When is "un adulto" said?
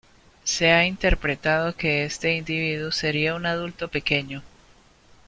3.35-3.87